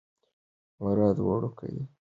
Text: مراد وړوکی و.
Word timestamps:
مراد 0.81 1.17
وړوکی 1.25 1.73
و. 1.79 1.83